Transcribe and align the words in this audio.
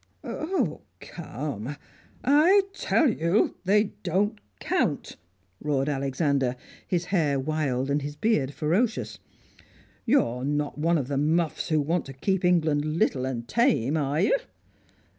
"Oh, 0.23 0.81
come" 0.99 1.75
"I 2.23 2.61
tell 2.73 3.07
you 3.07 3.57
they 3.65 3.93
don't 4.01 4.39
count!" 4.59 5.15
roared 5.59 5.87
Alexander, 5.89 6.55
his 6.87 7.05
hair 7.13 7.39
wild 7.39 7.91
and 7.91 8.01
his 8.01 8.15
beard 8.15 8.51
ferocious. 8.51 9.19
"You're 10.07 10.43
not 10.43 10.79
one 10.79 10.97
of 10.97 11.07
the 11.07 11.19
muffs 11.19 11.69
who 11.69 11.79
want 11.79 12.05
to 12.05 12.13
keep 12.13 12.43
England 12.43 12.83
little 12.83 13.27
and 13.27 13.47
tame, 13.47 13.95
are 13.95 14.21
you?" 14.21 14.35